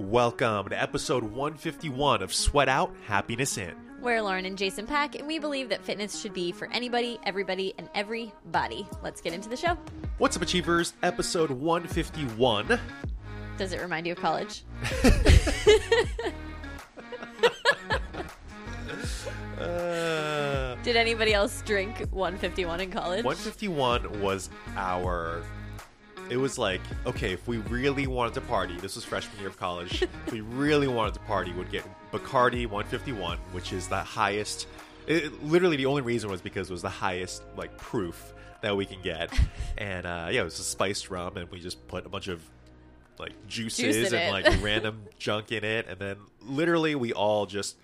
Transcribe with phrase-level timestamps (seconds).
[0.00, 3.74] Welcome to episode 151 of Sweat Out, Happiness In.
[4.00, 7.74] We're Lauren and Jason Pak, and we believe that fitness should be for anybody, everybody,
[7.76, 8.88] and everybody.
[9.02, 9.76] Let's get into the show.
[10.16, 10.94] What's up, Achievers?
[11.02, 12.80] Episode 151.
[13.58, 14.64] Does it remind you of college?
[19.60, 23.24] Uh, Did anybody else drink 151 in college?
[23.24, 25.42] 151 was our.
[26.30, 29.58] It was like, okay, if we really wanted to party, this was freshman year of
[29.58, 34.68] college, if we really wanted to party, would get Bacardi 151, which is the highest.
[35.08, 38.32] It, literally, the only reason was because it was the highest, like, proof
[38.62, 39.32] that we can get.
[39.78, 42.42] And, uh, yeah, it was a spiced rum, and we just put a bunch of,
[43.18, 44.30] like, juices Juice and, it.
[44.30, 45.86] like, random junk in it.
[45.88, 47.76] And then, literally, we all just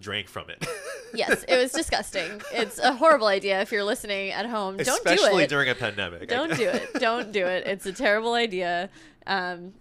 [0.00, 0.66] drank from it.
[1.14, 2.42] Yes, it was disgusting.
[2.52, 4.76] It's a horrible idea if you're listening at home.
[4.76, 5.48] Don't Especially do it.
[5.48, 6.28] during a pandemic.
[6.28, 6.92] Don't do it.
[6.98, 7.66] Don't do it.
[7.66, 8.90] It's a terrible idea.
[9.26, 9.72] Um,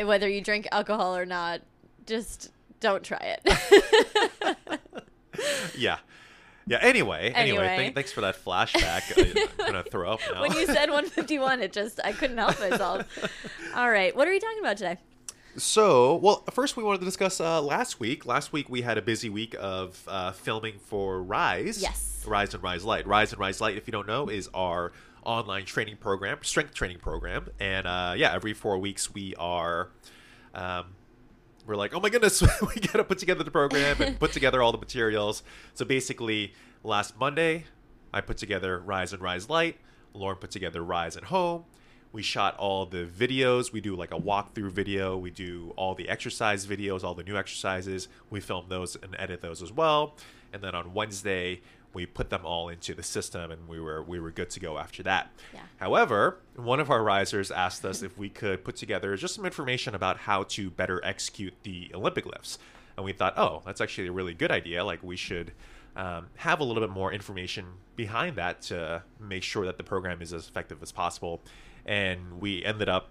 [0.00, 1.62] whether you drink alcohol or not,
[2.06, 4.68] just don't try it.
[5.76, 5.98] Yeah.
[6.66, 6.78] Yeah.
[6.80, 7.76] Anyway, anyway, Anyway.
[7.84, 9.02] th- thanks for that flashback.
[9.60, 10.40] I'm gonna throw up now.
[10.42, 13.06] when you said 151, it just I couldn't help myself.
[13.74, 14.96] All right, what are we talking about today?
[15.56, 18.26] So, well, first we wanted to discuss uh, last week.
[18.26, 21.80] Last week we had a busy week of uh, filming for Rise.
[21.80, 22.24] Yes.
[22.26, 23.06] Rise and Rise Light.
[23.06, 24.92] Rise and Rise Light, if you don't know, is our
[25.24, 29.90] online training program, strength training program, and uh, yeah, every four weeks we are.
[30.54, 30.86] Um,
[31.66, 32.40] we're like, oh my goodness,
[32.74, 35.42] we got to put together the program and put together all the materials.
[35.74, 36.54] So basically,
[36.84, 37.64] last Monday,
[38.14, 39.76] I put together Rise and Rise Light.
[40.14, 41.64] Lauren put together Rise at Home.
[42.16, 43.72] We shot all the videos.
[43.72, 45.18] We do like a walkthrough video.
[45.18, 48.08] We do all the exercise videos, all the new exercises.
[48.30, 50.14] We film those and edit those as well.
[50.50, 51.60] And then on Wednesday,
[51.92, 54.78] we put them all into the system, and we were we were good to go
[54.78, 55.30] after that.
[55.52, 55.60] Yeah.
[55.76, 59.94] However, one of our risers asked us if we could put together just some information
[59.94, 62.58] about how to better execute the Olympic lifts.
[62.96, 64.82] And we thought, oh, that's actually a really good idea.
[64.82, 65.52] Like, we should
[65.96, 70.22] um, have a little bit more information behind that to make sure that the program
[70.22, 71.42] is as effective as possible.
[71.86, 73.08] And we ended up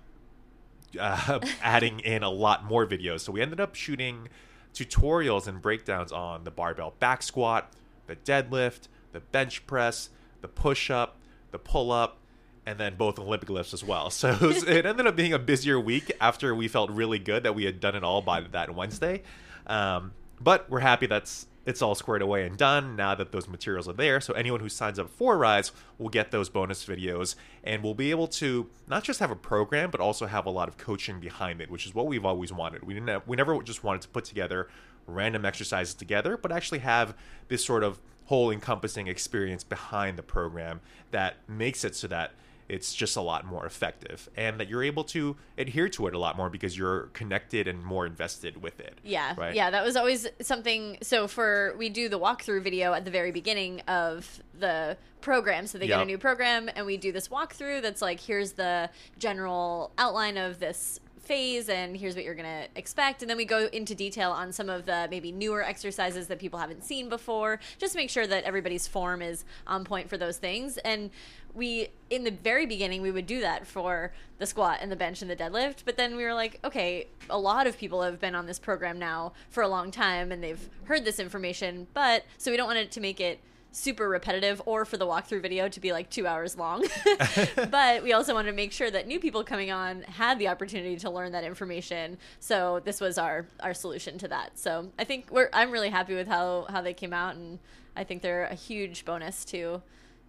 [0.99, 3.21] uh, adding in a lot more videos.
[3.21, 4.27] So we ended up shooting
[4.73, 7.71] tutorials and breakdowns on the barbell back squat,
[8.07, 10.09] the deadlift, the bench press,
[10.41, 11.17] the push up,
[11.51, 12.17] the pull up,
[12.65, 14.09] and then both Olympic lifts as well.
[14.15, 17.43] So it, was, it ended up being a busier week after we felt really good
[17.43, 19.23] that we had done it all by that Wednesday.
[19.67, 23.87] Um, but we're happy that's it's all squared away and done now that those materials
[23.87, 24.21] are there.
[24.21, 28.11] So anyone who signs up for Rise will get those bonus videos and we'll be
[28.11, 31.61] able to not just have a program but also have a lot of coaching behind
[31.61, 32.83] it, which is what we've always wanted.
[32.83, 34.67] We didn't have, we never just wanted to put together
[35.07, 37.15] random exercises together, but actually have
[37.47, 42.31] this sort of whole encompassing experience behind the program that makes it so that
[42.67, 46.17] it's just a lot more effective and that you're able to adhere to it a
[46.17, 48.97] lot more because you're connected and more invested with it.
[49.03, 49.53] Yeah, Right.
[49.55, 50.97] yeah, that was always something.
[51.01, 55.77] So for we do the walkthrough video at the very beginning of the program, so
[55.77, 57.81] they get a new program, and we do this walkthrough.
[57.81, 62.67] That's like here's the general outline of this phase and here's what you're going to
[62.75, 66.37] expect and then we go into detail on some of the maybe newer exercises that
[66.37, 70.17] people haven't seen before just to make sure that everybody's form is on point for
[70.19, 71.09] those things and
[71.55, 75.21] we in the very beginning we would do that for the squat and the bench
[75.21, 78.35] and the deadlift but then we were like okay a lot of people have been
[78.35, 82.51] on this program now for a long time and they've heard this information but so
[82.51, 83.39] we don't want it to make it
[83.75, 86.85] super repetitive or for the walkthrough video to be like two hours long.
[87.69, 90.95] But we also wanted to make sure that new people coming on had the opportunity
[90.97, 94.57] to learn that information so this was our our solution to that.
[94.57, 97.59] So i think we're i'm really happy with how how they came out and
[97.95, 99.81] i think they're a huge bonus to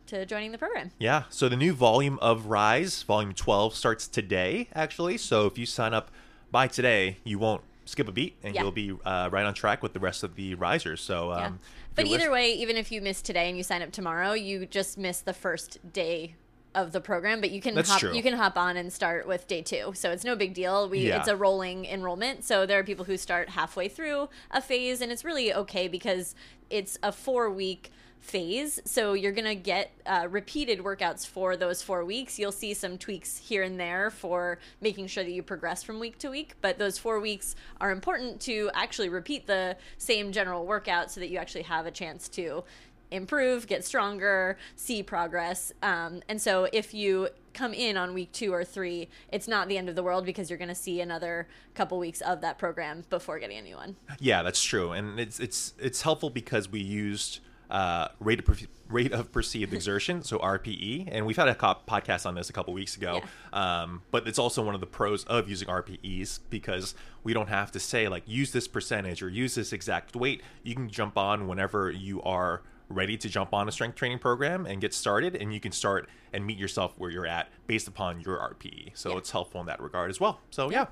[0.06, 1.24] to joining the program Yeah.
[1.30, 5.18] So the new volume of Rise, volume 12, starts today, actually.
[5.18, 6.10] So if you sign up
[6.50, 8.62] by today, you won't skip a beat and Yeah.
[8.62, 11.00] you'll be uh, right on track with the rest of the risers.
[11.00, 11.50] So, um, yeah.
[11.94, 14.66] But either lis- way, even if you miss today and you sign up tomorrow, you
[14.66, 16.34] just miss the first day
[16.74, 17.40] of the program.
[17.40, 18.12] But you can That's hop, true.
[18.14, 20.88] you can hop on and start with day two, so it's no big deal.
[20.88, 21.18] We Yeah.
[21.20, 25.10] it's a rolling enrollment, so there are people who start halfway through a phase, and
[25.10, 26.34] it's really okay because
[26.68, 27.90] it's a four week
[28.26, 28.80] phase.
[28.84, 32.38] So you're gonna get uh, repeated workouts for those four weeks.
[32.38, 36.18] You'll see some tweaks here and there for making sure that you progress from week
[36.18, 41.10] to week but those four weeks are important to actually repeat the same general workout
[41.10, 42.64] so that you actually have a chance to
[43.12, 45.72] improve get stronger see progress.
[45.82, 49.78] Um, and so if you come in on week two or three it's not the
[49.78, 53.04] end of the world because you're going to see another couple weeks of that program
[53.08, 53.96] before getting a new one.
[54.18, 57.40] Yeah, that's true, and it's it's it's helpful because we used
[57.70, 58.56] uh, rate of per-
[58.88, 62.52] rate of perceived exertion, so RPE, and we've had a co- podcast on this a
[62.52, 63.20] couple weeks ago.
[63.52, 67.72] Um, but it's also one of the pros of using RPEs because we don't have
[67.72, 70.42] to say like use this percentage or use this exact weight.
[70.62, 74.64] You can jump on whenever you are ready to jump on a strength training program
[74.64, 78.20] and get started, and you can start and meet yourself where you're at based upon
[78.20, 78.92] your RPE.
[78.94, 79.16] So Yeah.
[79.18, 80.40] it's helpful in that regard as well.
[80.50, 80.86] So yeah.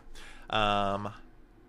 [0.50, 1.11] Um,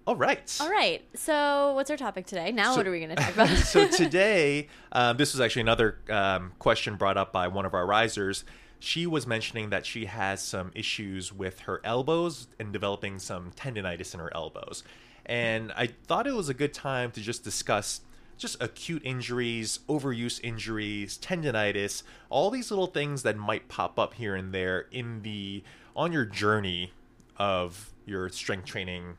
[0.07, 0.57] all right.
[0.61, 1.01] All right.
[1.15, 2.51] So, what's our topic today?
[2.51, 3.49] Now, So- what are we going to talk about?
[3.49, 7.85] so today, um, this was actually another um, question brought up by one of our
[7.85, 8.43] risers.
[8.79, 14.13] She was mentioning that she has some issues with her elbows and developing some tendonitis
[14.13, 14.83] in her elbows.
[15.25, 18.01] And I thought it was a good time to just discuss
[18.37, 24.35] just acute injuries, overuse injuries, tendonitis, all these little things that might pop up here
[24.35, 25.63] and there in the
[25.95, 26.91] on your journey
[27.37, 29.17] of your strength training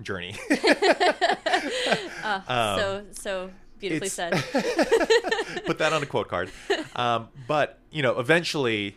[0.00, 0.34] journey.
[2.24, 3.50] Uh, so, so
[3.82, 4.32] beautifully said.
[5.66, 6.50] put that on a quote card.
[6.94, 8.96] Um, but you know, eventually,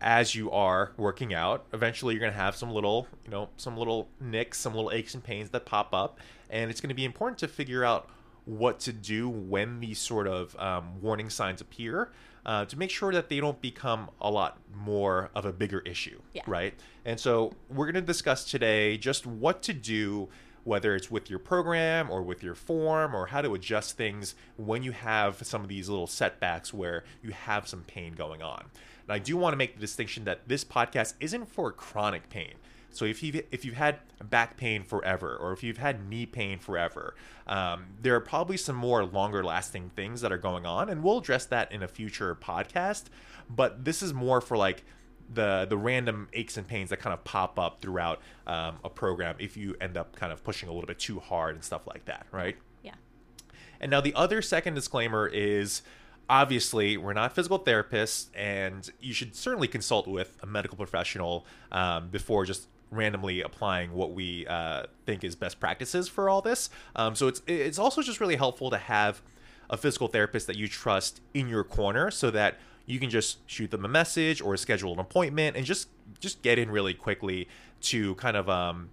[0.00, 3.76] as you are working out, eventually you're going to have some little, you know, some
[3.76, 6.18] little nicks, some little aches and pains that pop up,
[6.50, 8.08] and it's going to be important to figure out
[8.44, 12.10] what to do when these sort of um, warning signs appear.
[12.46, 16.20] Uh, to make sure that they don't become a lot more of a bigger issue,
[16.32, 16.42] Yeah.
[16.46, 16.74] right?
[17.04, 20.28] And so we're going to discuss today just what to do
[20.64, 24.82] whether it's with your program or with your form or how to adjust things when
[24.82, 28.66] you have some of these little setbacks where you have some pain going on.
[29.08, 32.54] And I do want to make the distinction that this podcast isn't for chronic pain.
[32.90, 36.58] So if you've if you've had back pain forever, or if you've had knee pain
[36.58, 37.14] forever,
[37.46, 41.18] um, there are probably some more longer lasting things that are going on, and we'll
[41.18, 43.04] address that in a future podcast.
[43.48, 44.84] But this is more for like
[45.32, 49.36] the the random aches and pains that kind of pop up throughout um, a program
[49.38, 52.04] if you end up kind of pushing a little bit too hard and stuff like
[52.06, 52.56] that, right?
[52.82, 52.94] yeah.
[53.80, 55.82] And now the other second disclaimer is
[56.28, 62.08] obviously we're not physical therapists, and you should certainly consult with a medical professional um,
[62.08, 66.70] before just randomly applying what we uh, think is best practices for all this.
[66.96, 69.22] Um, so it's it's also just really helpful to have
[69.70, 73.70] a physical therapist that you trust in your corner so that you can just shoot
[73.70, 75.88] them a message or schedule an appointment and just
[76.20, 77.48] just get in really quickly
[77.80, 78.90] to kind of um,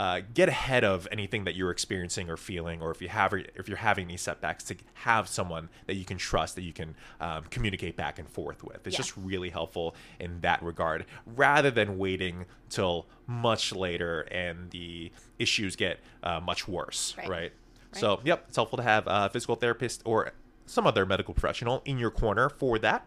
[0.00, 3.68] uh, get ahead of anything that you're experiencing or feeling, or if you have if
[3.68, 7.42] you're having these setbacks, to have someone that you can trust that you can um,
[7.50, 8.86] communicate back and forth with.
[8.86, 9.04] It's Yeah.
[9.04, 15.76] just really helpful in that regard, rather than waiting till much later and the issues
[15.76, 17.28] get uh, much worse, Right.
[17.28, 17.52] right?
[17.92, 20.32] So, yep, it's helpful to have a physical therapist or
[20.64, 23.04] some other medical professional in your corner for that.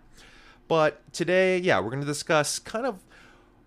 [0.67, 2.99] But today, yeah, we're going to discuss kind of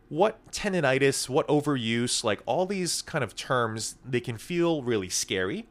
[0.08, 5.66] what tendonitis, what overuse, like all these kind of terms, they can feel really scary.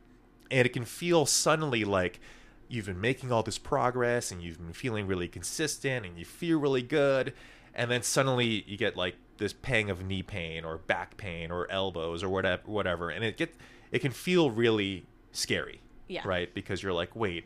[0.51, 2.19] And it can feel suddenly like
[2.67, 6.59] you've been making all this progress and you've been feeling really consistent and you feel
[6.59, 7.33] really good.
[7.73, 11.69] And then suddenly you get like this pang of knee pain or back pain or
[11.71, 13.09] elbows or whatever, whatever.
[13.09, 13.55] And it get
[13.91, 15.81] it can feel really scary.
[16.07, 16.21] Yeah.
[16.25, 16.53] Right?
[16.53, 17.45] Because you're like, wait,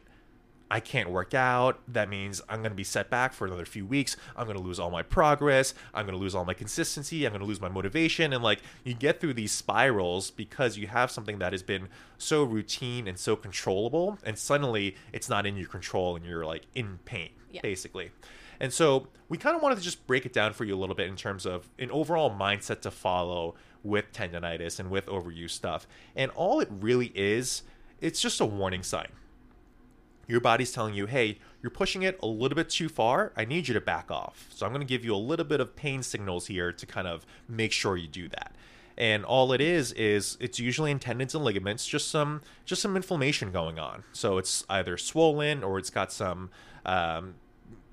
[0.72, 1.80] I can't work out.
[1.88, 4.16] That means I'm going to be set back for another few weeks.
[4.36, 5.74] I'm going to lose all my progress.
[5.94, 7.26] I'm going to lose all my consistency.
[7.26, 8.34] I'm going to lose my motivation.
[8.34, 11.88] And like you get through these spirals because you have something that has been
[12.18, 14.20] so routine and so controllable.
[14.24, 17.62] And suddenly it's not in your control and you're like in pain, Yeah.
[17.62, 18.12] basically.
[18.60, 20.96] And so we kind of wanted to just break it down for you a little
[20.96, 25.88] bit in terms of an overall mindset to follow with tendonitis and with overuse stuff.
[26.16, 27.64] And all it really is,
[28.02, 29.08] it's just a warning sign
[30.30, 33.34] your body's telling you, hey, you're pushing it a little bit too far.
[33.36, 34.48] I need you to back off.
[34.50, 37.08] So I'm going to give you a little bit of pain signals here to kind
[37.08, 38.56] of make sure you do that.
[38.96, 42.96] And all it is is it's usually in tendons and ligaments, just some just some
[42.96, 44.04] inflammation going on.
[44.14, 46.52] So it's either swollen or it's got some
[46.86, 47.36] um,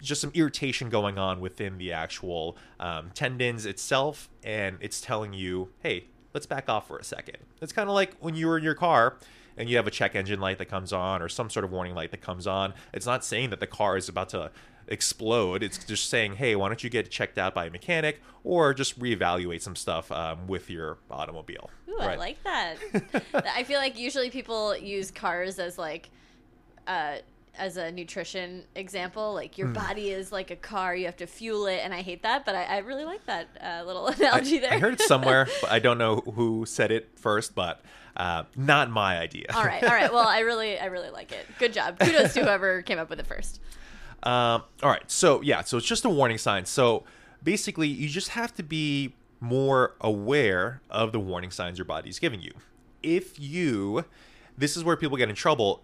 [0.03, 5.71] just some irritation going on within the actual um, tendons itself, and it's telling you,
[5.81, 7.39] hey, let's back off for a second.
[7.63, 9.17] It's kind of like when you were in your car
[9.57, 11.95] and you have a check engine light that comes on or some sort of warning
[11.95, 12.75] light that comes on.
[12.93, 14.51] It's not saying that the car is about to
[14.89, 15.63] explode.
[15.63, 18.99] It's just saying, hey, why don't you get checked out by a mechanic or just
[19.01, 21.71] reevaluate some stuff um, with your automobile.
[21.89, 22.77] Ooh, I like that.
[23.35, 26.11] I feel like usually people use cars as like,
[26.87, 27.17] uh,
[27.59, 29.33] as a nutrition example.
[29.33, 29.61] Like Hmm.
[29.63, 32.45] your body is like a car; you have to fuel it, and I hate that.
[32.45, 34.75] But I, I really like that uh, little analogy there.
[34.75, 37.81] I heard it somewhere, but I don't know who said it first, but
[38.17, 39.47] uh, not my idea.
[39.55, 40.13] all right, all right.
[40.13, 41.47] Well, I really, I really like it.
[41.59, 41.99] Good job.
[41.99, 43.61] Kudos to whoever came up with it first.
[44.23, 45.09] Um, all right.
[45.09, 45.63] So yeah.
[45.63, 46.65] So it's just a warning sign.
[46.65, 47.05] So
[47.45, 52.41] basically, you just have to be more aware of the warning signs your body's giving
[52.41, 52.51] you.
[53.05, 54.05] If you,
[54.59, 55.83] this is where people get in trouble.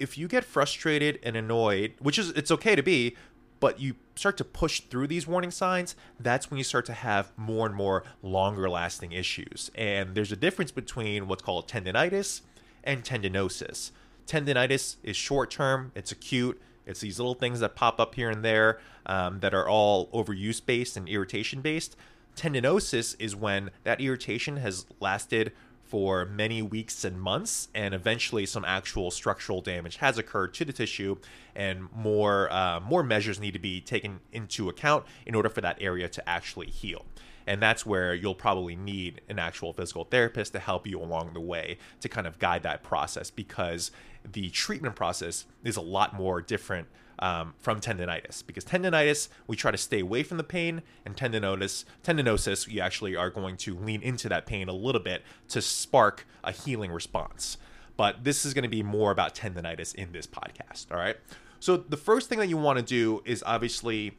[0.00, 3.14] if you get frustrated and annoyed, which is it's okay to be,
[3.60, 7.32] but you start to push through these warning signs, that's when you start to have
[7.36, 9.70] more and more longer lasting issues.
[9.74, 12.42] And there's a difference between what's called tendonitis
[12.82, 13.90] and tendinosis.
[14.26, 18.44] Tendonitis is short term, it's acute, it's these little things that pop up here and
[18.44, 21.96] there um, that are all overuse based and irritation based.
[22.36, 25.52] Tendinosis is when that irritation has lasted
[25.94, 30.72] for many weeks and months, and eventually some actual structural damage has occurred to the
[30.72, 31.16] tissue,
[31.54, 35.78] and more uh, more measures need to be taken into account in order for that
[35.80, 37.04] area to actually heal.
[37.46, 41.40] And that's where you'll probably need an actual physical therapist to help you along the
[41.40, 43.92] way to kind of guide that process because
[44.24, 49.70] the treatment process is a lot more different um, from tendonitis because tendonitis we try
[49.70, 54.02] to stay away from the pain and tendinosis tendinosis you actually are going to lean
[54.02, 57.56] into that pain a little bit to spark a healing response.
[57.96, 61.16] But this is going to be more about tendonitis in this podcast all right?
[61.60, 64.16] So the first thing that you want to do is obviously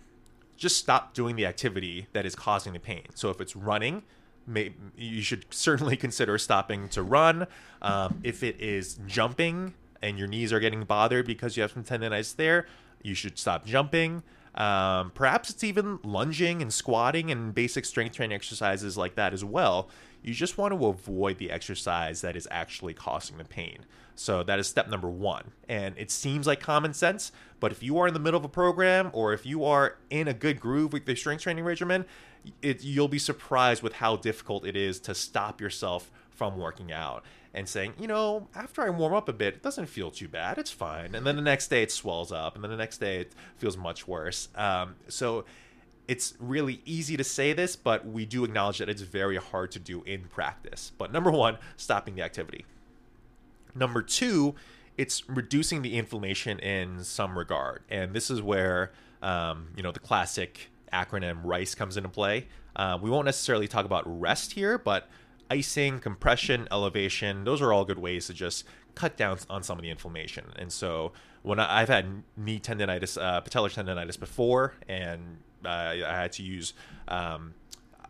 [0.57, 3.03] just stop doing the activity that is causing the pain.
[3.13, 4.03] So if it's running
[4.47, 7.47] may, you should certainly consider stopping to run.
[7.81, 11.83] Um, if it is jumping and your knees are getting bothered because you have some
[11.83, 12.65] tendonitis there
[13.05, 14.23] you should stop jumping.
[14.55, 19.43] Um, perhaps it's even lunging and squatting and basic strength training exercises like that as
[19.43, 19.89] well.
[20.23, 23.79] You just want to avoid the exercise that is actually causing the pain.
[24.15, 25.51] So that is step number one.
[25.67, 28.49] And it seems like common sense, but if you are in the middle of a
[28.49, 32.05] program or if you are in a good groove with the strength training regimen,
[32.61, 37.23] it, you'll be surprised with how difficult it is to stop yourself from working out
[37.53, 40.57] and saying, you know, after I warm up a bit, it doesn't feel too bad.
[40.57, 41.15] It's fine.
[41.15, 43.77] And then the next day it swells up, and then the next day it feels
[43.77, 44.49] much worse.
[44.55, 45.45] Um, so
[46.07, 49.79] it's really easy to say this, but we do acknowledge that it's very hard to
[49.79, 50.91] do in practice.
[50.97, 52.65] But number one, stopping the activity.
[53.73, 54.55] Number two,
[54.97, 57.83] it's reducing the inflammation in some regard.
[57.89, 62.47] And this is where, um, you know, the classic acronym RICE comes into play.
[62.75, 65.09] Uh, we won't necessarily talk about rest here, but
[65.49, 69.83] icing, compression, elevation, those are all good ways to just cut down on some of
[69.83, 70.45] the inflammation.
[70.55, 71.11] And so
[71.43, 76.43] when I, have had knee tendonitis, uh, patellar tendonitis before, and uh, I had to
[76.43, 76.73] use
[77.07, 77.53] um,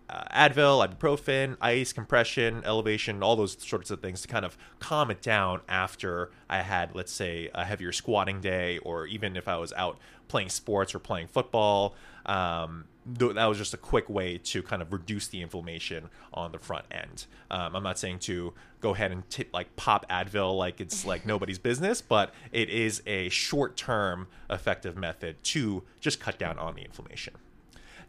[0.09, 5.09] uh, Advil, ibuprofen, ice, compression, elevation, all those sorts of things to kind of calm
[5.09, 9.57] it down after I had, let's say, a heavier squatting day, or even if I
[9.57, 9.97] was out
[10.27, 11.95] playing sports or playing football.
[12.25, 16.57] Um, that was just a quick way to kind of reduce the inflammation on the
[16.57, 17.27] front end.
[17.51, 21.25] Um, I'm not saying to go ahead and t- like pop Advil like it's like
[21.33, 26.75] nobody's business, but it is a short term effective method to just cut down on
[26.75, 27.35] the inflammation.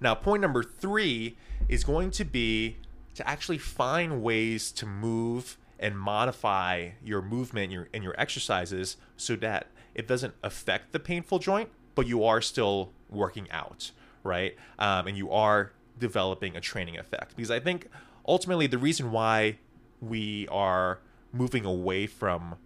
[0.00, 1.36] Now, point number three
[1.68, 2.76] is going to be
[3.14, 9.36] to actually find ways to move and modify your movement your, and your exercises so
[9.36, 13.90] that it doesn't affect the painful joint, but you are still working out
[14.26, 14.56] right?
[14.78, 17.36] Um, and you are developing a training effect.
[17.36, 17.88] Because I think
[18.26, 19.58] ultimately the reason why
[20.00, 20.98] we are
[21.32, 22.56] moving away from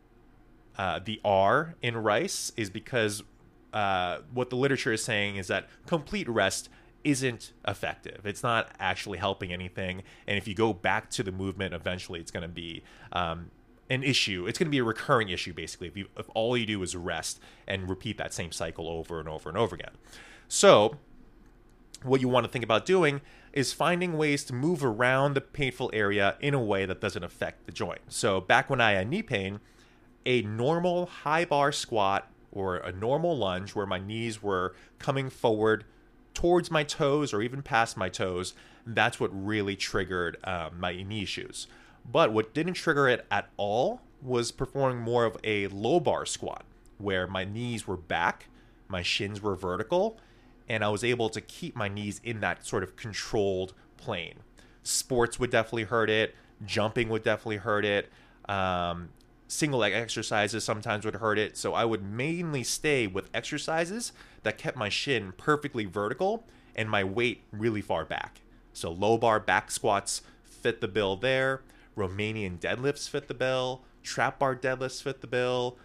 [0.76, 3.22] uh, the R in rice is because
[3.72, 6.68] uh, what the literature is saying is that complete rest
[7.04, 8.26] isn't effective.
[8.26, 10.02] It's not actually helping anything.
[10.26, 13.50] And if you go back to the movement, eventually it's going to be um,
[13.88, 14.46] an issue.
[14.46, 16.94] It's going to be a recurring issue, basically, if, you, if all you do is
[16.94, 19.92] rest and repeat that same cycle over and over and over again.
[20.48, 20.96] So,
[22.02, 23.20] what you want to think about doing
[23.52, 27.66] is finding ways to move around the painful area in a way that doesn't affect
[27.66, 28.00] the joint.
[28.08, 29.60] So, back when I had knee pain,
[30.24, 35.84] a normal high bar squat or a normal lunge where my knees were coming forward
[36.34, 38.54] towards my toes or even past my toes,
[38.86, 41.66] that's what really triggered um, my knee issues.
[42.10, 46.64] But what didn't trigger it at all was performing more of a low bar squat
[46.98, 48.48] where my knees were back,
[48.88, 50.18] my shins were vertical,
[50.68, 54.40] and I was able to keep my knees in that sort of controlled plane.
[54.82, 56.34] Sports would definitely hurt it.
[56.64, 58.10] Jumping would definitely hurt it.
[58.48, 59.10] Um,
[59.50, 61.56] single leg exercises sometimes would hurt it.
[61.56, 66.44] So I would mainly stay with exercises that kept my shin perfectly vertical
[66.76, 68.40] and my weight really far back.
[68.72, 71.62] So low bar back squats fit the bill there.
[71.96, 73.82] Romanian deadlifts fit the bill.
[74.02, 75.76] Trap bar deadlifts fit the bill.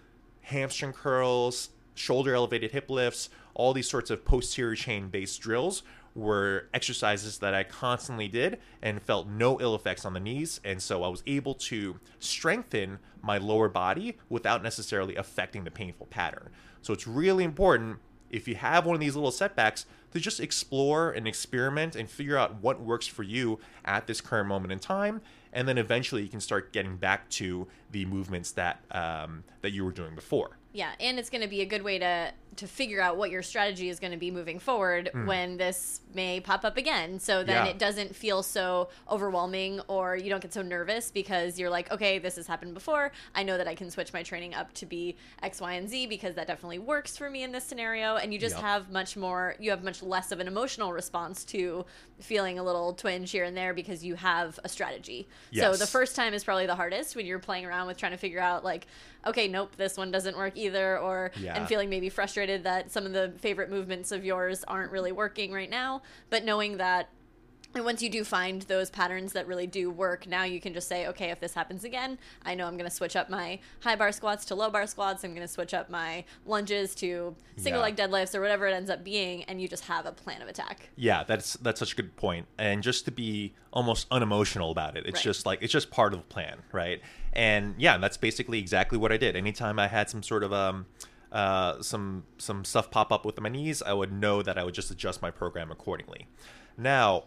[0.43, 5.81] Hamstring curls, shoulder elevated hip lifts, all these sorts of posterior chain based drills
[6.15, 10.61] were exercises that I constantly did and felt no ill effects on the knees.
[10.63, 16.07] And so I was able to strengthen my lower body without necessarily affecting the painful
[16.07, 16.49] pattern.
[16.81, 17.97] So it's really important
[18.29, 22.37] if you have one of these little setbacks to just explore and experiment and figure
[22.37, 25.21] out what works for you at this current moment in time.
[25.51, 29.83] And then eventually you can start getting back to the movements that um, that you
[29.83, 30.57] were doing before.
[30.73, 33.43] Yeah, and it's going to be a good way to to figure out what your
[33.43, 35.25] strategy is going to be moving forward hmm.
[35.25, 37.19] when this may pop up again.
[37.19, 37.65] So then.
[37.65, 37.71] Yeah.
[37.71, 42.19] it doesn't feel so overwhelming or you don't get so nervous because you're like, okay,
[42.19, 43.11] this has happened before.
[43.33, 46.07] I know that I can switch my training up to be X, Y, and Z
[46.07, 48.15] because that definitely works for me in this scenario.
[48.15, 48.63] And you just Yep.
[48.63, 51.85] have much more, you have much less of an emotional response to
[52.19, 55.27] feeling a little twinge here and there because you have a strategy.
[55.53, 58.17] So the first time is probably the hardest when you're playing around with trying to
[58.17, 58.87] figure out like,
[59.27, 61.57] okay, nope, this one doesn't work either, or Yeah.
[61.57, 65.51] and feeling maybe frustrated that some of the favorite movements of yours aren't really working
[65.51, 66.01] right now.
[66.29, 67.09] But knowing that
[67.73, 70.87] and once you do find those patterns that really do work, now you can just
[70.87, 73.97] say, okay, if this happens again, I know I'm going to switch up my high
[73.97, 75.25] bar squats to low bar squats.
[75.25, 77.87] I'm going to switch up my lunges to single Yeah.
[77.87, 80.47] leg deadlifts or whatever it ends up being, and you just have a plan of
[80.47, 80.89] attack.
[80.95, 82.45] Yeah, that's that's such a good point.
[82.57, 85.23] And just to be almost unemotional about it, it's Right.
[85.23, 87.01] just like it's just part of the plan, right?
[87.33, 89.35] And yeah, that's basically exactly what I did.
[89.35, 90.85] Anytime I had some sort of um
[91.35, 94.73] uh some some stuff pop up with my knees, I would know that I would
[94.73, 96.27] just adjust my program accordingly.
[96.77, 97.25] Now,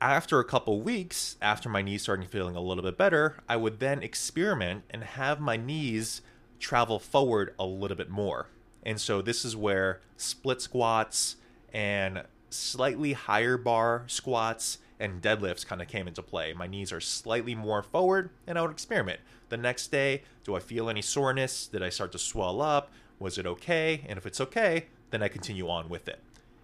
[0.00, 3.78] after a couple weeks, after my knees starting feeling a little bit better, I would
[3.78, 6.20] then experiment and have my knees
[6.58, 8.48] travel forward a little bit more.
[8.82, 11.36] And so this is where split squats
[11.72, 16.52] and slightly higher bar squats and deadlifts kind of came into play.
[16.52, 19.20] My knees are slightly more forward, and I would experiment.
[19.48, 21.68] The next day, do I feel any soreness?
[21.68, 22.90] Did I start to swell up?
[23.18, 24.04] Was it okay?
[24.08, 26.20] And if it's okay, then I continue on with it.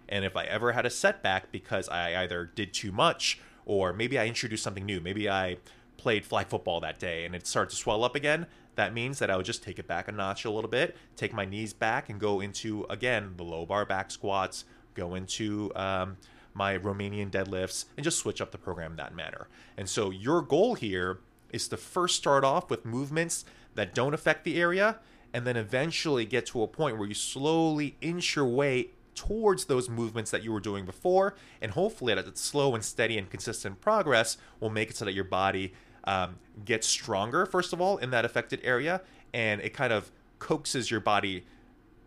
[0.07, 4.19] And if I ever had a setback because I either did too much or maybe
[4.19, 5.57] I introduced something new, maybe I
[5.97, 8.45] played flag football that day and it started to swell up again,
[8.75, 11.33] that means that I would just take it back a notch a little bit, take
[11.33, 16.17] my knees back and go into, again, the low bar back squats, go into um,
[16.53, 19.47] my Romanian deadlifts, and just switch up the program that manner.
[19.77, 21.19] And so your goal here
[21.51, 23.45] is to first start off with movements
[23.75, 24.99] that don't affect the area
[25.35, 29.89] and then eventually get to a point where you slowly inch your way towards those
[29.89, 34.37] movements that you were doing before and hopefully that slow and steady and consistent progress
[34.61, 35.73] will make it so that your body
[36.05, 39.01] um, gets stronger first of all in that affected area
[39.33, 41.43] and it kind of coaxes your body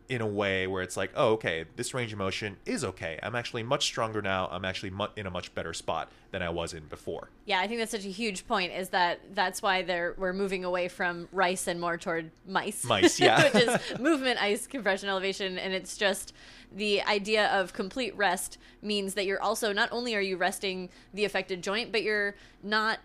[0.09, 3.35] in a way where it's like oh okay this range of motion is okay i'm
[3.35, 6.73] actually much stronger now i'm actually mu- in a much better spot than i was
[6.73, 8.73] in before Yeah, I think that's such a huge point.
[8.73, 12.85] Is that that's why they're we're moving away from rice and more toward mice.
[12.85, 13.43] Mice, yeah.
[13.53, 16.35] which is movement, ice, compression, elevation, and it's just
[16.77, 21.25] the idea of complete rest means that you're also not only are you resting the
[21.25, 22.99] affected joint, but you're not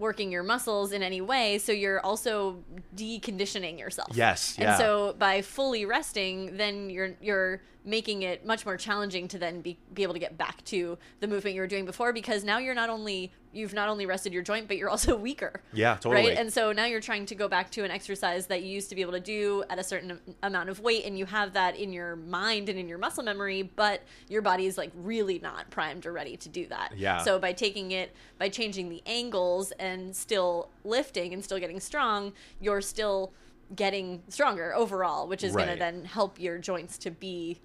[0.00, 2.56] working your muscles in any way so you're also
[2.96, 4.78] deconditioning yourself Yes, and yeah.
[4.78, 9.78] so by fully resting then you're you're making it much more challenging to then be,
[9.94, 12.74] be able to get back to the movement you were doing before because now you're
[12.74, 16.28] not only you've not only rested your joint but you're also weaker Yeah, totally.
[16.28, 18.88] right and so now you're trying to go back to an exercise that you used
[18.90, 21.76] to be able to do at a certain amount of weight and you have that
[21.76, 25.68] in your mind and in your muscle memory but your body is like really not
[25.70, 27.18] primed or ready to do that Yeah.
[27.18, 32.32] so by taking it by changing the angles and still lifting and still getting strong
[32.60, 33.32] you're still
[33.76, 37.60] getting stronger overall which is going to then help your joints to be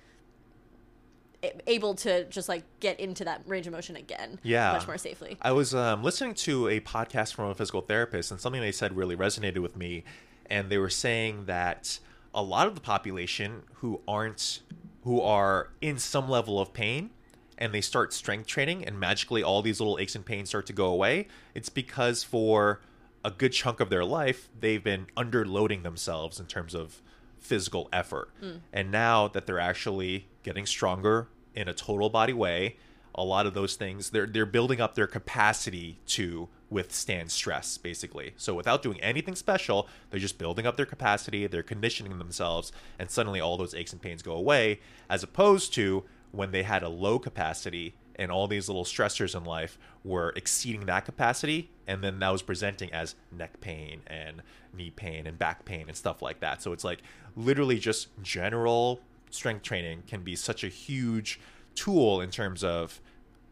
[1.68, 4.74] able to just like get into that range of motion again Yeah.
[4.74, 8.40] much more safely I was um, listening to a podcast from a physical therapist, and
[8.40, 10.04] something they said really resonated with me.
[10.48, 12.00] And they were saying that
[12.34, 14.62] a lot of the population who aren't,
[15.04, 17.10] who are in some level of pain,
[17.58, 20.74] and they start strength training, and magically all these little aches and pains start to
[20.74, 22.82] go away, it's because for
[23.24, 27.02] a good chunk of their life, they've been underloading themselves in terms of
[27.40, 28.30] physical effort.
[28.74, 32.78] And now that they're actually getting stronger in a total body way,
[33.16, 38.34] a lot of those things they're they're building up their capacity to withstand stress basically.
[38.38, 43.10] So without doing anything special, they're just building up their capacity, they're conditioning themselves and
[43.10, 44.80] suddenly all those aches and pains go away
[45.10, 49.44] as opposed to when they had a low capacity and all these little stressors in
[49.44, 54.42] life were exceeding that capacity and then that was presenting as neck pain and
[54.74, 57.02] knee pain and back pain and stuff like that so it's like
[57.36, 59.02] literally just general
[59.36, 61.40] strength training can be such a huge
[61.76, 63.00] tool in terms of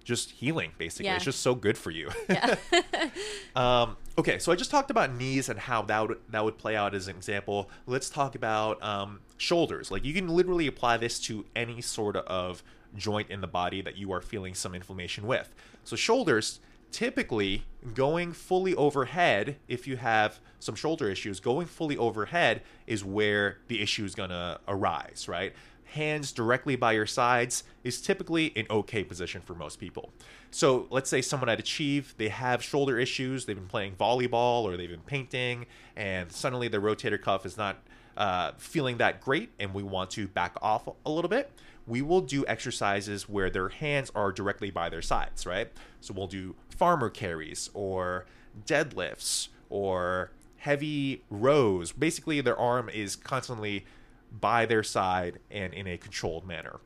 [0.04, 1.16] just healing basically Yeah.
[1.16, 2.56] it's just so good for you yeah
[3.56, 6.76] um, okay, so I just talked about knees and how that would that would play
[6.76, 7.70] out as an example.
[7.86, 9.92] Let's talk about um, shoulders.
[9.92, 12.64] Like you can literally apply this to any sort of
[12.96, 15.54] joint in the body that you are feeling some inflammation with.
[15.84, 16.60] So shoulders,
[16.92, 23.58] typically going fully overhead, if you have some shoulder issues, going fully overhead is where
[23.68, 25.54] the issue is gonna arise, right?
[25.86, 30.12] Hands directly by your sides is typically an okay position for most people.
[30.52, 34.78] So let's say someone at Achieve, they have shoulder issues, they've been playing volleyball or
[34.78, 35.66] they've been painting,
[35.96, 37.78] and suddenly their rotator cuff is not
[38.18, 41.52] uh, feeling that great and we want to back off a little bit,
[41.88, 45.70] we will do exercises where their hands are directly by their sides, right?
[46.02, 48.26] So we'll do farmer carries or
[48.66, 51.92] deadlifts or heavy rows.
[51.92, 53.86] Basically, their arm is constantly
[54.34, 56.80] by their side and in a controlled manner.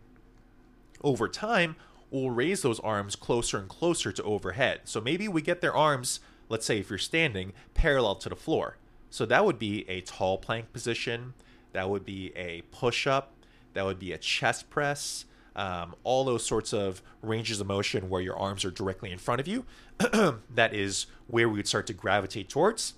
[1.01, 1.75] Over time,
[2.11, 4.81] we'll raise those arms closer and closer to overhead.
[4.85, 8.77] So maybe we get their arms, let's say if you're standing, parallel to the floor.
[9.09, 11.33] So that would be a tall plank position,
[11.73, 13.33] that would be a push up,
[13.73, 18.21] that would be a chest press, um, all those sorts of ranges of motion where
[18.21, 19.65] your arms are directly in front of you.
[20.53, 22.93] that is where we would start to gravitate towards.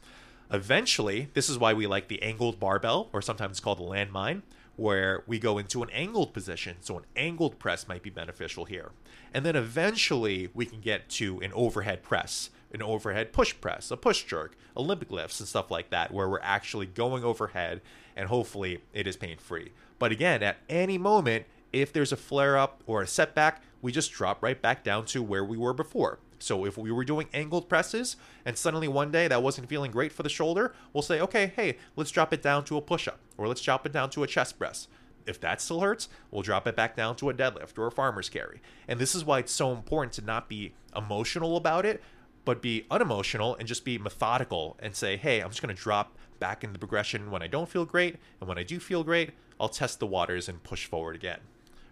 [0.51, 4.41] Eventually, this is why we like the angled barbell, or sometimes called the landmine,
[4.75, 6.77] where we go into an angled position.
[6.79, 8.91] So, an angled press might be beneficial here.
[9.33, 13.97] And then eventually, we can get to an overhead press, an overhead push press, a
[13.97, 17.81] push jerk, Olympic lifts, and stuff like that, where we're actually going overhead
[18.15, 19.71] and hopefully it is pain free.
[19.97, 24.11] But again, at any moment, if there's a flare up or a setback, we just
[24.11, 26.19] drop right back down to where we were before.
[26.39, 30.11] So if we were doing angled presses and suddenly one day that wasn't feeling great
[30.11, 33.19] for the shoulder, we'll say, okay, hey, let's drop it down to a push up
[33.37, 34.87] or let's drop it down to a chest press.
[35.27, 38.29] If that still hurts, we'll drop it back down to a deadlift or a farmer's
[38.29, 38.61] carry.
[38.87, 42.01] And this is why it's so important to not be emotional about it,
[42.45, 46.17] but be unemotional and just be methodical and say, hey, I'm just going to drop
[46.39, 48.15] back in the progression when I don't feel great.
[48.39, 51.39] And when I do feel great, I'll test the waters and push forward again.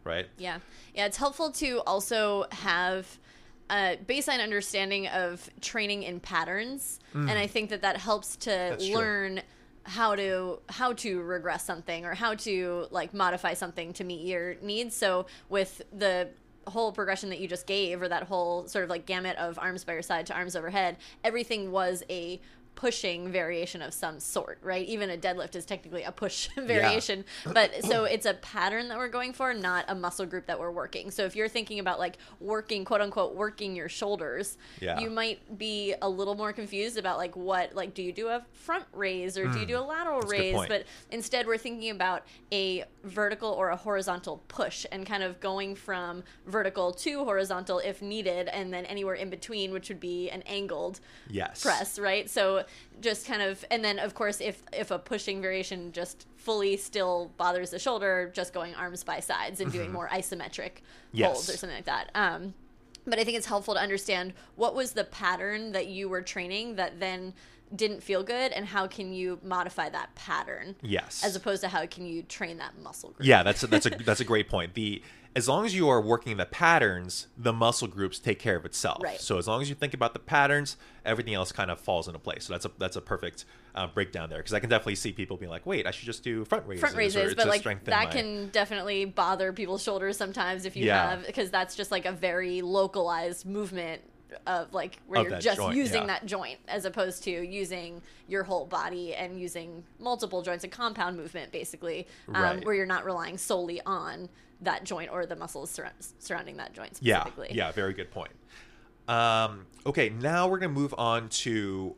[0.03, 0.27] Right?
[0.37, 0.59] Yeah.
[0.95, 1.05] Yeah.
[1.05, 3.19] It's helpful to also have
[3.69, 6.99] a baseline understanding of training in patterns.
[7.13, 7.29] Mm.
[7.29, 9.35] And I think that that helps to That's learn.
[9.35, 9.43] True
[9.87, 14.55] how to how to regress something or how to like modify something to meet your
[14.55, 16.27] needs so with the
[16.67, 19.85] whole progression that you just gave or that whole sort of like gamut of arms
[19.85, 22.37] by your side to arms overhead everything was a
[22.77, 24.87] pushing variation of some sort, right?
[24.87, 27.25] Even a deadlift is technically a push variation.
[27.45, 27.53] Yeah.
[27.57, 30.69] But so it's a pattern that we're going for, not a muscle group that we're
[30.69, 31.09] working.
[31.09, 34.99] So if you're thinking about like working, quote unquote, working your shoulders, yeah.
[34.99, 38.45] you might be a little more confused about like what, like, do you do a
[38.53, 39.53] front raise or mm.
[39.53, 39.71] do you hmm.
[39.71, 40.67] do a lateral That's raise?
[40.67, 45.73] But instead, we're thinking about a vertical or a horizontal push and kind of going
[45.73, 50.43] from vertical to horizontal if needed, and then anywhere in between, which would be an
[50.43, 51.63] angled yes.
[51.63, 52.29] press, right?
[52.29, 52.65] So
[53.01, 57.31] just kind of and then of course if if a pushing variation just fully still
[57.37, 59.93] bothers the shoulder just going arms by sides and doing mm-hmm.
[59.93, 61.31] more isometric yes.
[61.31, 62.53] holds or something like that um,
[63.05, 66.75] but i think it's helpful to understand what was the pattern that you were training
[66.75, 67.33] that then
[67.75, 71.85] didn't feel good and how can you modify that pattern yes as opposed to how
[71.85, 74.73] can you train that muscle group yeah that's a, that's a that's a great point
[74.73, 75.01] the
[75.37, 79.03] as long as you are working the patterns, the muscle groups take care of itself.
[79.03, 79.21] Right.
[79.21, 82.17] So as long as you think about the patterns, everything else kind of falls into
[82.17, 82.45] place.
[82.45, 83.45] So that's a that's a perfect
[83.75, 86.23] uh, breakdown there because I can definitely see people being like, "Wait, I should just
[86.23, 88.11] do front raises." Front raises, but like that my...
[88.11, 91.11] can definitely bother people's shoulders sometimes if you yeah.
[91.11, 94.01] have because that's just like a very localized movement
[94.45, 96.07] of like where of you're just joint, using yeah.
[96.07, 101.15] that joint as opposed to using your whole body and using multiple joints and compound
[101.17, 102.65] movement basically um, right.
[102.65, 104.29] where you're not relying solely on
[104.61, 107.47] that joint or the muscles sur- surrounding that joint specifically.
[107.51, 108.31] Yeah, yeah, very good point.
[109.07, 111.95] Um, okay, now we're going to move on to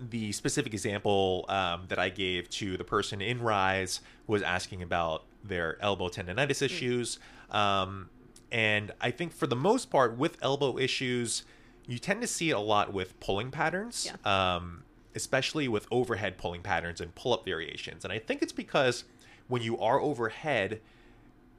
[0.00, 4.82] the specific example um, that I gave to the person in Rise who was asking
[4.82, 6.64] about their elbow tendonitis hmm.
[6.64, 7.18] issues.
[7.50, 7.56] Mm.
[7.56, 8.10] Um,
[8.54, 11.42] and I think for the most part, with elbow issues,
[11.88, 14.54] you tend to see it a lot with pulling patterns, yeah.
[14.54, 14.84] um,
[15.16, 18.04] especially with overhead pulling patterns and pull up variations.
[18.04, 19.02] And I think it's because
[19.48, 20.80] when you are overhead,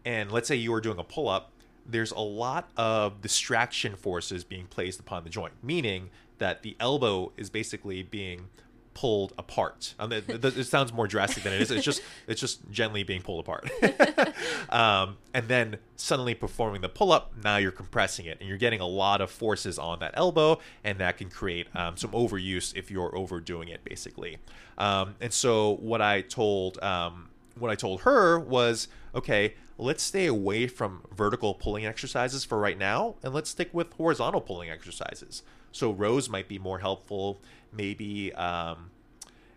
[0.06, 1.52] and let's say you are doing a pull up,
[1.86, 7.34] there's a lot of distraction forces being placed upon the joint, meaning that the elbow
[7.36, 8.48] is basically being
[8.96, 9.94] pulled apart.
[10.00, 11.70] Um, it, it, sounds more drastic than it is.
[11.70, 13.70] It's just it's just gently being pulled apart.
[14.70, 18.80] um, and then suddenly performing the pull up, now you're compressing it, and you're getting
[18.80, 22.90] a lot of forces on that elbow, and that can create um, some overuse if
[22.90, 24.38] you're overdoing it, basically.
[24.78, 30.26] Um, and so what I told um, what I told her was, okay, let's stay
[30.26, 35.44] away from vertical pulling exercises for right now and let's stick with horizontal pulling exercises.
[35.72, 37.42] So rows might be more helpful.
[37.74, 38.92] Maybe, um,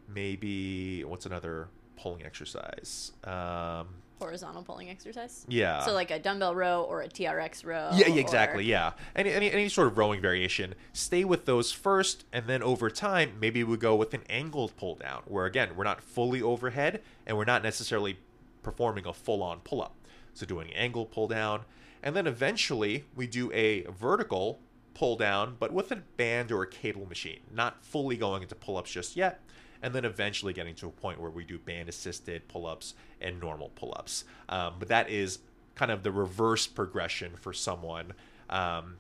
[0.09, 3.13] maybe what's another pulling exercise?
[3.25, 5.45] Um, horizontal pulling exercise.
[5.49, 5.81] Yeah.
[5.81, 7.91] So like a dumbbell row or a TRX row.
[7.95, 8.65] Yeah, yeah exactly.
[8.65, 8.69] Or...
[8.69, 8.93] Yeah.
[9.15, 10.75] Any, any any sort of rowing variation.
[10.93, 14.97] Stay with those first, and then over time, maybe we go with an angled pull
[14.97, 18.19] down, where again we're not fully overhead, and we're not necessarily
[18.63, 19.95] performing a full on pull up.
[20.35, 21.63] So doing an angle pull down.
[22.03, 24.61] And then eventually we do a vertical
[24.95, 28.77] pull down, but with a band or a cable machine, not fully going into pull
[28.77, 29.41] ups just yet.
[29.83, 33.41] And then eventually getting to a point where we do band assisted pull ups and
[33.41, 34.25] normal pull ups.
[34.49, 35.41] Um, but that is
[35.75, 38.13] kind of the reverse progression for someone.
[38.51, 38.97] Um,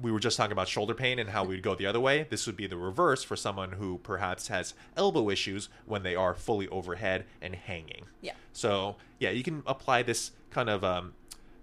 [0.00, 2.26] we were just talking about shoulder pain and how we'd go the other way.
[2.28, 6.34] This would be the reverse for someone who perhaps has elbow issues when they are
[6.34, 8.06] fully overhead and hanging.
[8.22, 8.32] Yeah.
[8.52, 11.12] So, yeah, you can apply this kind of um,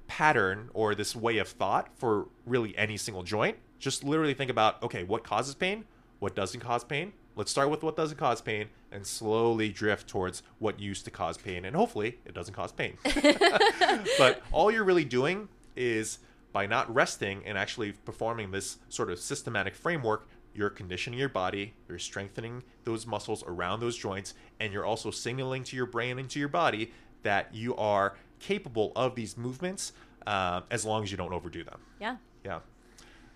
[0.08, 3.58] pattern or this way of thought for really any single joint.
[3.80, 5.86] Just literally think about okay, what causes pain?
[6.20, 7.14] What doesn't cause pain?
[7.38, 11.38] Let's start with what doesn't cause pain and slowly drift towards what used to cause
[11.38, 11.66] pain.
[11.66, 12.98] And hopefully, it doesn't cause pain.
[14.18, 16.18] but all you're really doing is
[16.52, 21.76] by not resting and actually performing this sort of systematic framework, you're conditioning your body,
[21.88, 26.28] you're strengthening those muscles around those joints, and you're also signaling to your brain and
[26.32, 29.94] to your body that you are capable of these movements
[30.26, 31.80] uh, as long as you don't overdo them.
[32.00, 32.16] Yeah.
[32.44, 32.60] Yeah.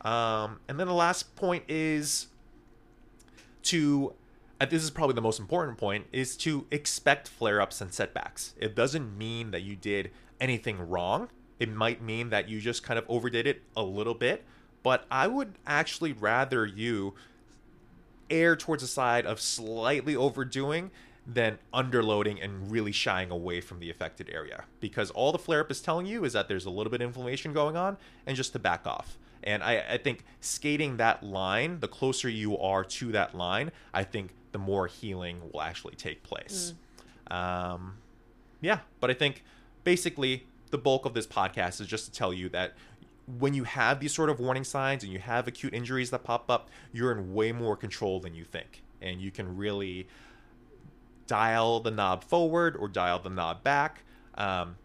[0.02, 2.26] Um, and then the last point is
[3.64, 4.14] to,
[4.60, 8.54] this is probably the most important point, is to expect flare ups and setbacks.
[8.58, 11.30] It doesn't mean that you did anything wrong.
[11.60, 14.44] It might mean that you just kind of overdid it a little bit.
[14.84, 17.14] But I would actually rather you
[18.30, 20.92] err towards the side of slightly overdoing
[21.28, 25.70] than underloading and really shying away from the affected area because all the flare up
[25.70, 27.96] is telling you is that there's a little bit of inflammation going on
[28.26, 32.58] and just to back off and I, I think skating that line the closer you
[32.58, 36.74] are to that line i think the more healing will actually take place.
[37.30, 37.98] Um,
[38.60, 39.44] yeah but i think
[39.84, 42.74] basically the bulk of this podcast is just to tell you that
[43.40, 46.50] when you have these sort of warning signs and you have acute injuries that pop
[46.50, 48.84] up you're in way more control than you think.
[49.02, 50.08] And you can really
[51.28, 54.04] dial the knob forward or dial the knob back
[54.36, 54.76] um,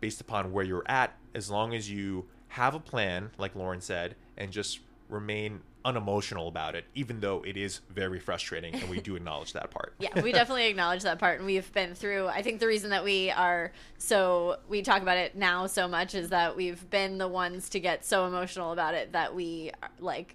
[0.00, 4.14] based upon where you're at as long as you have a plan like lauren said
[4.36, 9.16] and just remain unemotional about it even though it is very frustrating and we do
[9.20, 12.26] acknowledge that part Yeah, we definitely acknowledge that part, and we've been through.
[12.28, 16.14] I think the reason that we are so we talk about it now so much
[16.14, 20.34] is that we've been the ones to get so emotional about it that we like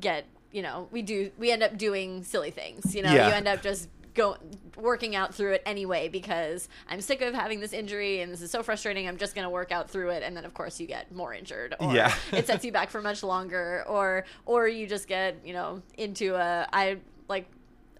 [0.00, 2.94] get you know we do we end up doing silly things.
[2.94, 3.28] You know, Yeah.
[3.28, 4.36] you end up just go
[4.76, 8.50] working out through it anyway because I'm sick of having this injury and this is
[8.50, 9.06] so frustrating.
[9.06, 11.32] I'm just going to work out through it, and then of course you get more
[11.32, 12.14] injured, or Yeah.
[12.32, 16.34] it sets you back for much longer, or or you just get you know into
[16.34, 16.98] a I
[17.28, 17.46] like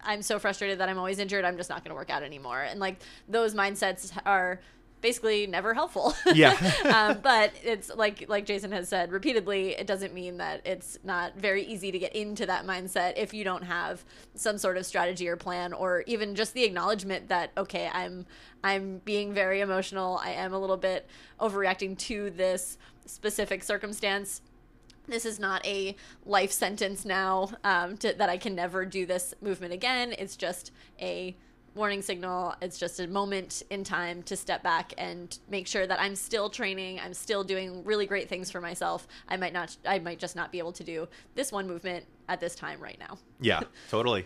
[0.03, 1.43] I'm so frustrated that I'm always injured.
[1.43, 2.61] I'm just not going to work out anymore.
[2.61, 4.59] And like those mindsets are
[5.01, 6.13] basically never helpful.
[6.33, 6.55] Yeah.
[6.93, 9.71] um, but it's like like Jason has said repeatedly.
[9.71, 13.43] It doesn't mean that it's not very easy to get into that mindset if you
[13.43, 14.03] don't have
[14.35, 18.25] some sort of strategy or plan, or even just the acknowledgement that okay, I'm
[18.63, 20.19] I'm being very emotional.
[20.23, 21.07] I am a little bit
[21.39, 24.41] overreacting to this specific circumstance
[25.07, 29.33] this is not a life sentence now um, to, that I can never do this
[29.41, 30.13] movement again.
[30.17, 31.35] It's just a
[31.77, 32.55] warning signal.
[32.61, 36.49] It's just a moment in time to step back and make sure that I'm still
[36.49, 36.99] training.
[36.99, 39.07] I'm still doing really great things for myself.
[39.29, 39.77] I might not.
[39.85, 42.97] I might just not be able to do this one movement at this time right
[42.99, 43.17] now.
[43.39, 44.25] yeah totally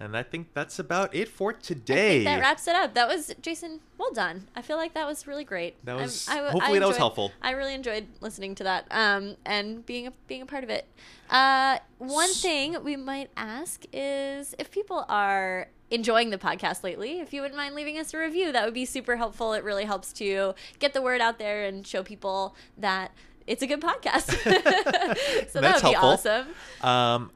[0.00, 2.94] and i think that's about it for today That wraps it up.
[2.94, 3.80] That was Jason.
[3.96, 4.48] Well done.
[4.56, 5.76] I feel like that was really great.
[5.86, 7.30] That was- I, hopefully that was helpful.
[7.40, 10.86] I really enjoyed listening to that um, and being a, being a part of it.
[11.30, 17.32] Uh, one thing we might ask is if people are enjoying the podcast lately, if
[17.32, 19.52] you wouldn't mind leaving us a review, that would be super helpful.
[19.52, 23.12] It really helps to get the word out there and show people that
[23.46, 24.30] it's a good podcast.
[25.50, 26.46] so that would be awesome.
[26.80, 27.30] Um,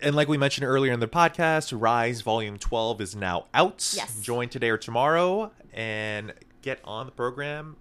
[0.00, 3.92] and like we mentioned earlier in the podcast, Rise Volume 12 is now out.
[3.94, 4.20] Yes.
[4.20, 7.76] Join today or tomorrow and get on the program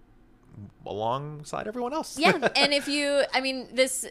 [0.85, 2.19] alongside everyone else.
[2.19, 4.05] yeah and if you i mean this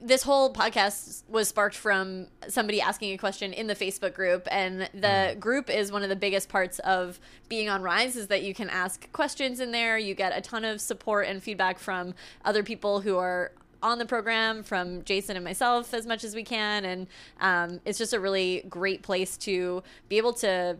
[0.00, 4.88] this whole podcast was sparked from somebody asking a question in the facebook group and
[4.94, 8.54] the group is one of the biggest parts of being on rise is that you
[8.54, 9.98] can ask questions in there.
[9.98, 14.06] You get a ton of support and feedback from other people who are on the
[14.06, 17.06] program from Jason and myself as much as we can, and
[17.40, 20.76] um, it's just a really great place to be able to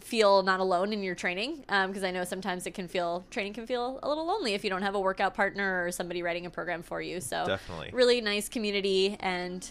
[0.00, 3.52] feel not alone in your training um, because I know sometimes it can feel training
[3.54, 6.46] can feel a little lonely if you don't have a workout partner or somebody writing
[6.46, 7.20] a program for you.
[7.20, 7.90] So Definitely.
[7.92, 9.70] really nice community, and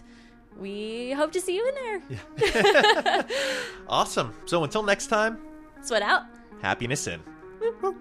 [0.59, 3.25] we hope to see you in there.
[3.87, 4.33] Awesome.
[4.45, 5.39] So until next time,
[5.81, 6.23] Sweat out.
[6.61, 7.21] happiness in.